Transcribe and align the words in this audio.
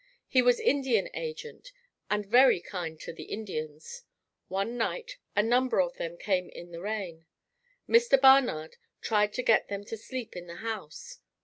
He 0.27 0.41
was 0.41 0.59
Indian 0.59 1.09
agent 1.13 1.71
and 2.09 2.25
very 2.25 2.59
kind 2.59 2.99
to 3.01 3.13
the 3.13 3.25
Indians. 3.25 4.01
One 4.47 4.75
night 4.75 5.17
a 5.35 5.43
number 5.43 5.79
of 5.79 5.97
them 5.97 6.17
came 6.17 6.49
in 6.49 6.71
the 6.71 6.81
rain. 6.81 7.27
Mr. 7.87 8.19
Barnard 8.19 8.77
tried 9.01 9.31
to 9.33 9.43
get 9.43 9.67
them 9.67 9.85
to 9.85 9.97
sleep 9.97 10.35
in 10.35 10.47
the 10.47 10.55
house. 10.65 11.19